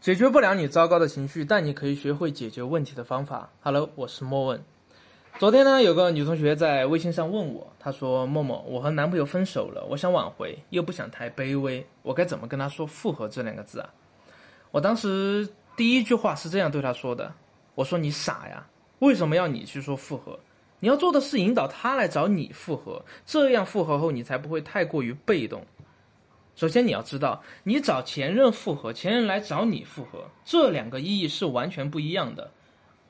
[0.00, 3.50] 解决不了你糟糕的情绪，但你可以学会解决问题的方法。
[3.60, 4.64] Hello，我是莫问。
[5.38, 13.90] 昨天呢，有个女同学在微信上问我，她说：“默默，我和男朋友分手了，我想挽回，又不想太卑微，我该怎么跟他说复合这两个字啊？”
[14.72, 17.30] 我当时第一句话是这样对她说的
[17.76, 18.66] ：“我说你傻呀，
[19.00, 20.40] 为什么要你去说复合？
[20.78, 25.62] 你要做的是引导他来找你复合，这样复合后你才不会太过于被动。”
[26.60, 32.50] 首先，你要知道，你找前任复合，前任来找你复合，这两个意义是完全不一样的。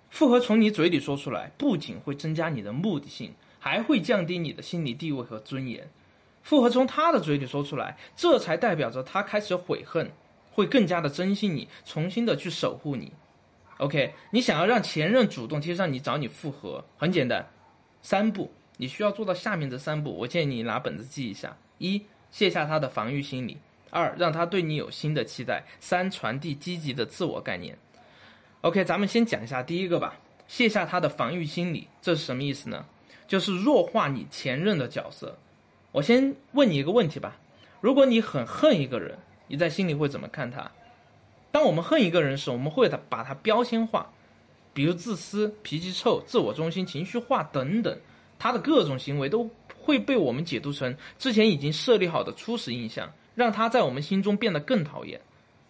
[0.09, 5.91] 复合从你嘴里说出来，不仅会增加你的目的性，还会降低你的心理地位和尊严。
[6.45, 10.09] 复合从他的嘴里说出来，这才代表着他开始悔恨，
[10.53, 13.13] 会更加的珍惜你，重新的去守护你。
[13.79, 17.45] OK，你想要让前任主动贴上你找你复合，很简单，
[18.01, 20.13] 三步，你需要做到下面这三步。
[20.19, 22.01] 我建议你拿本子记一下：一。
[22.31, 23.59] 卸下他的防御心理，
[23.91, 27.77] 二让他对你有新的期待，三传递积极的自我概念。
[28.61, 30.17] OK，咱们先讲一下第一个吧。
[30.47, 32.85] 卸下他的防御心理，这是什么意思呢？
[33.29, 35.39] 就是弱化你前任的角色。
[35.93, 37.37] 我先问你一个问题吧：
[37.81, 40.71] 如果你很恨一个人，你在心里会怎么看他？
[41.53, 44.13] 当我们恨一个人时，我们会把把他标签化，
[44.73, 47.99] 比如自私、脾气臭、自我中心、情绪化等等，
[48.39, 49.49] 他的各种行为都。
[49.91, 55.21] 会被我们解读成之前已经设立好的初始印象，让他在我们心中变得更讨厌。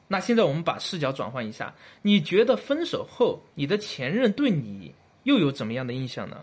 [0.08, 6.36] 那现在我们把视角转换一下，你觉得分手后你的前任对你又有怎么样的印象呢？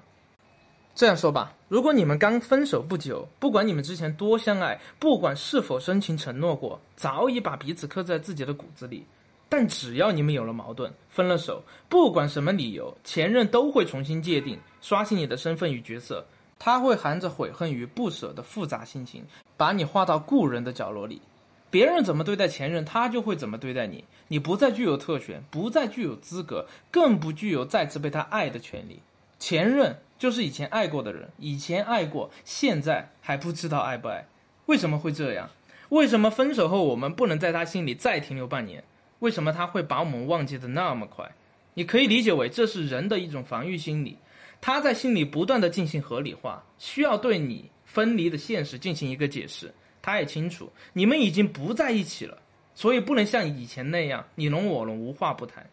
[0.95, 9.05] 这样说吧，如果你们刚分手不久，不管你们之前多相爱，不管是否深情承诺过，早已把彼此刻在自己的骨子里。
[9.48, 16.25] 但只要你们有了矛盾，分了手，不管什么理由，前任都会重新界定，刷新你的身份与角色。
[16.59, 21.22] 他会含着悔恨与不舍的复杂心情，把你划到故人的角落里。
[21.69, 24.03] 别人怎么对待前任，他就会怎么对待你。
[24.30, 29.02] 你不再具有特权，不再具有资格，更不具有再次被他爱的权利。
[29.38, 34.26] 前任就是以前爱过的人，以前爱过，现在还不知道爱不爱。
[34.65, 35.49] 为什么会这样？
[35.89, 38.83] 为什么分手后我们不能在他心里再停留半年？
[39.20, 41.32] 为什么他会把我们忘记的那么快？
[41.76, 44.17] 你可以理解为这是人的一种防御心理。
[44.60, 49.73] 他在心里不断的进行合理化，需要对你分离的现实进行一个解释。
[50.02, 52.38] 他也清楚你们已经不在一起了，
[52.73, 55.68] 所以不能像以前那样你侬我侬无话不谈。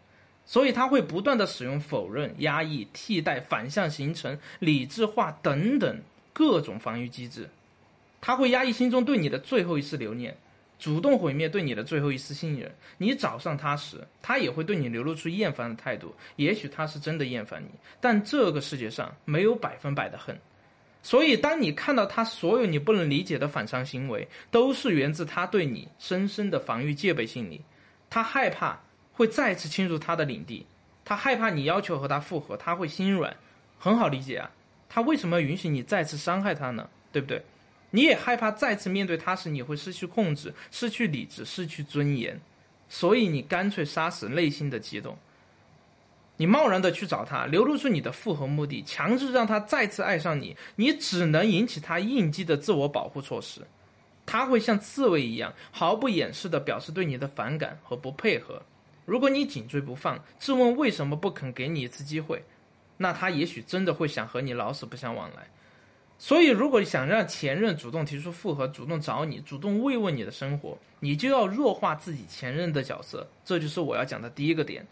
[0.45, 5.99] 所以他会不断的使用否认、压抑、替代、反向形成、理智化等等
[6.33, 7.49] 各种防御机制。
[8.21, 10.37] 他会压抑心中对你的最后一丝留念。
[10.77, 12.73] 主动毁灭对你的最后一丝信任。
[12.97, 16.13] 你找上他时，他也会对你流露出厌烦的态度。
[16.35, 17.69] 也许他是真的厌烦你，
[17.99, 20.37] 但这个世界上没有百分百的恨。
[21.01, 27.61] 所以，当你看到他所有你不能理解的反常行为，都是源自他对你深深的防御戒备心理。
[28.09, 28.79] 他害怕
[29.11, 30.65] 会再次侵入他的领地，
[31.03, 33.35] 他害怕你要求和他复合，他会心软。
[33.77, 34.49] 很好理解啊，
[34.89, 36.89] 他为什么要允许你再次伤害他呢？
[37.11, 37.39] 对不对？
[37.91, 42.39] 你也害怕再次面对他时，你会失去控制、失去理智、失去尊严，
[42.89, 45.17] 所以你干脆杀死内心的激动。
[46.37, 53.61] 你贸然的去找他，流露出你的复合目的，强制让他再次爱上你，你只能引起他应激的自我保护措施。
[54.25, 58.61] 他会像刺猬一样，毫不掩饰的表示对你的反感和不配合。
[59.05, 62.43] 如果你紧追不放，质问为什么不肯给你一次机会，
[62.97, 65.47] 那他也许真的会想和你老死不相往来。
[66.17, 73.27] 所以，如果想让前任主动提出复合，主动找你，主动慰问你的生活，你就要弱化自己前任的角色。
[73.43, 74.85] 这就是我要讲的第一个点，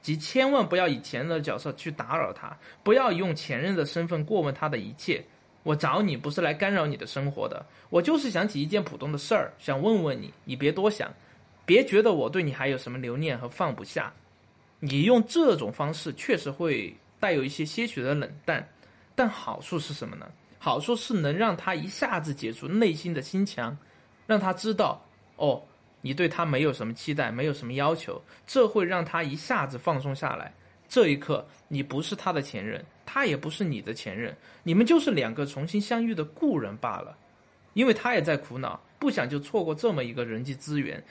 [0.00, 5.22] 即千万不要以前任的角色去打扰他，不要用前任的身份过问他的一切。
[5.64, 11.12] 我找你不是来干扰你的生活的，我就是想起一件普通的事儿，想问问你，你别多想，
[11.66, 14.10] 别觉得我对你还有什么留念和放不下。
[14.78, 18.66] 你用这种方式确实会带有一些些许的冷淡，
[19.16, 20.26] 但好处是什么呢？
[20.58, 23.76] 好处是能让他一下子解除内心的心墙，
[24.26, 25.00] 让他知道，
[25.36, 25.62] 哦，
[26.00, 30.52] 你对他没有什么期待，没有什么要求，这会让他一下子放松下来。
[30.88, 37.16] 这一刻，你不是他的前任，他也不是你的前任，你们就是两个重新相遇的故人罢了。
[37.74, 41.02] 因为他也在苦恼，不想就错过这么一个人际资源，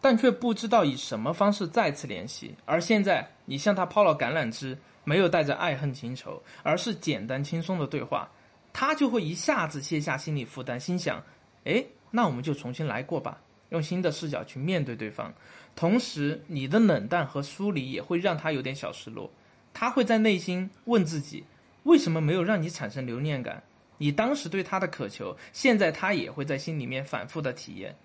[0.00, 2.54] 但却不知道以什么方式再次联系。
[2.66, 8.28] 而现在，你向他抛了橄榄枝，没有带着爱恨情仇，而是简单轻松的对话。
[8.78, 11.24] 他就会一下子卸下心理负担，心想
[11.64, 13.40] ：“哎，那我们就重新来过吧，
[13.70, 15.32] 用新的视角去面对对方。”
[15.74, 19.32] 同时，你的冷淡和疏离也会让他有点小失落。
[19.72, 21.42] 他会在内心问自己：
[21.84, 23.62] 为什么没有让你产生留念感？
[23.96, 27.96] 你当时对他的渴求，现在他也会在心里面反复的体验。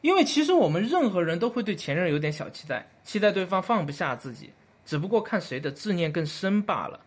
[0.00, 4.50] 因为其实我们任何人都会对前任有点小期待，期待对方放不下自己，
[4.86, 6.98] 只不过看谁的执念更深罢了。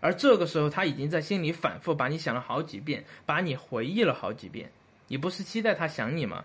[0.00, 4.70] 而这个时候，他已经在心里反复把你想了好几遍，把你回忆了好几遍。
[5.08, 6.44] 你不是期待他想你吗？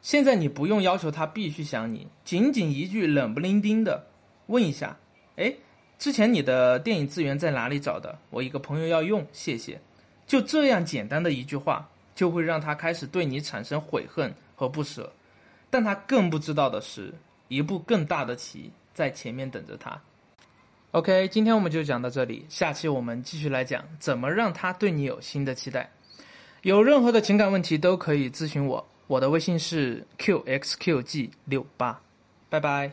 [0.00, 4.06] 现在你不用要求他必须想你，仅仅一句冷不丁丁的
[4.46, 4.96] 问一下
[5.36, 5.54] ：“哎，
[5.98, 8.18] 之前你的电影资源在哪里找的？
[8.30, 9.80] 我一个朋友要用，谢谢。”
[10.26, 14.32] 就这样简单的一句话，就会让他开始对你产生悔恨。
[14.60, 15.10] 和不舍，
[15.70, 17.14] 但他更不知道的是，
[17.48, 19.98] 一部更大的棋在前面等着他。
[20.92, 25.88] OK，今天我们就讲到这里，下期我们继续来讲怎么让他对你有新的期待。
[26.62, 32.00] 有任何的情感问题都可以咨询我，我的微信是 qxqg 六八，
[32.48, 32.90] 拜拜。